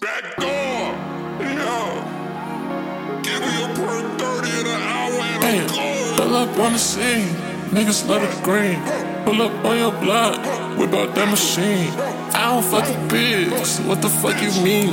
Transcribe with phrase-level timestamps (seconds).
[0.00, 0.96] Back door,
[1.44, 3.20] yeah.
[3.22, 6.16] Give me a perk 30 in an hour and Damn, I'm gone.
[6.16, 7.28] pull up on the scene.
[7.68, 8.80] Niggas love the green.
[9.26, 10.38] Pull up on your block,
[10.78, 11.92] whip out that machine.
[12.32, 13.78] I don't fuck with pigs.
[13.80, 14.88] What the fuck you mean?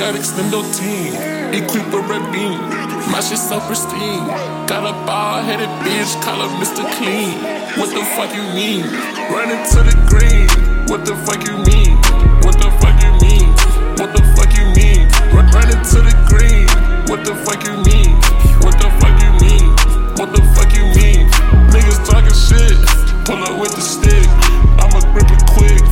[0.00, 1.12] Got extendo team,
[1.52, 2.56] equip a red beam.
[3.12, 4.24] My shit so pristine.
[4.66, 6.80] Got a bald headed bitch, call her Mr.
[6.96, 7.36] Clean.
[7.76, 8.88] What the fuck you mean?
[9.28, 10.48] Running to the green.
[10.88, 11.96] What the fuck you mean?
[12.40, 12.95] What the fuck
[15.90, 16.66] to the green.
[17.06, 18.18] What the fuck you mean?
[18.64, 19.70] What the fuck you mean?
[20.18, 21.30] What the fuck you mean?
[21.70, 22.74] Niggas talking shit.
[23.22, 24.26] Pull up with the stick.
[24.82, 25.82] I'ma grip it quick.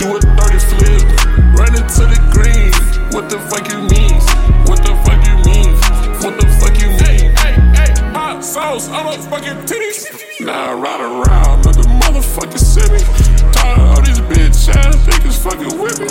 [0.00, 1.04] Do a 30 flip.
[1.52, 2.72] Running to the green.
[3.12, 4.16] What the fuck you mean?
[4.64, 5.76] What the fuck you mean?
[6.24, 7.36] What the fuck you mean?
[7.36, 10.08] Hey, hey, hey, hot sauce on a fucking titties.
[10.40, 13.04] Now I ride around like a motherfucking city.
[13.52, 16.08] Tired of these bitch ass niggas fucking with me.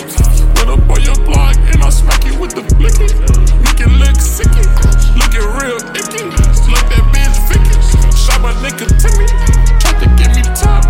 [0.62, 3.31] Run up on your block and I'll smack you with the blicky.
[4.22, 4.62] Sicky.
[5.18, 6.24] Looking real icky.
[6.70, 7.74] Like that bitch Vicky.
[8.16, 9.26] Shot my nigga Timmy.
[9.80, 10.84] Tried to get me top.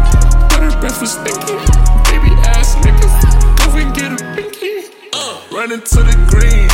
[0.51, 1.57] But was stinky.
[2.11, 3.15] Baby ass niggas.
[3.59, 4.93] Go and get a pinky.
[5.13, 6.72] Uh, running to the green.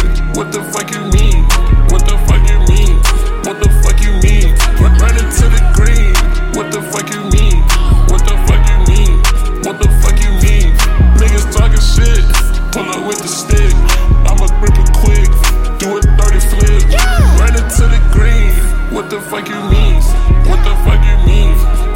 [19.30, 20.00] Fuck you mean?
[20.48, 21.52] What the fuck you mean?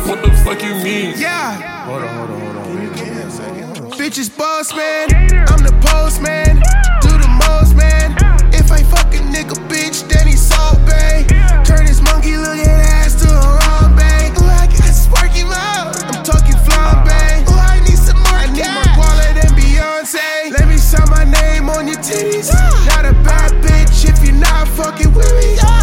[0.06, 1.14] What the fuck you mean?
[1.16, 2.76] Yeah, Hold on, hold on, hold on.
[2.76, 3.76] Wait, give a second.
[3.96, 5.08] Bitches boss man.
[5.48, 6.56] I'm the postman.
[7.00, 8.12] Do the most man.
[8.52, 11.24] If I fuck a nigga, bitch, then he's Salt Bae.
[11.64, 14.36] Turn his monkey looking ass to a Harambe.
[14.36, 15.96] Ooh, I got sparky mouth.
[16.04, 17.48] I'm talking flambe.
[17.48, 18.44] Ooh, I need some more.
[18.44, 20.52] I need more wallet than Beyonce.
[20.52, 22.52] Let me sign my name on your titties.
[22.92, 25.81] Not a bad bitch if you're not fucking with me.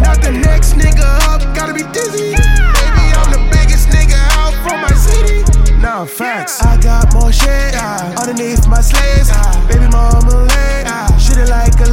[0.00, 1.42] Not the next nigga up.
[1.54, 2.32] Gotta be dizzy.
[2.32, 5.42] Baby, I'm the biggest nigga out from my city.
[5.80, 6.62] Nah, facts.
[6.62, 9.28] I got more shit ah, underneath my slaves.
[9.32, 9.66] Ah.
[9.68, 11.06] Baby mama leg, ah.
[11.18, 11.90] shit it like a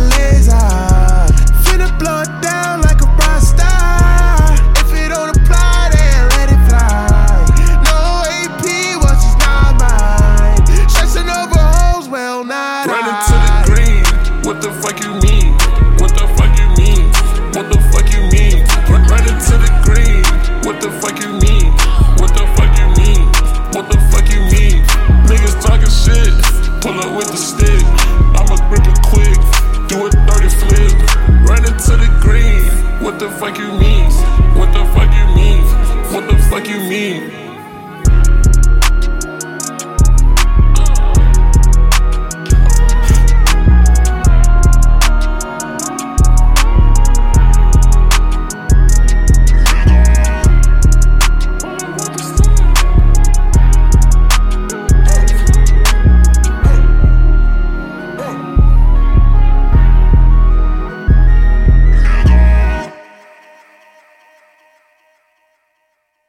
[33.45, 34.09] fuck you mean?
[34.57, 35.63] What the fuck you mean?
[36.11, 37.44] What the fuck you mean?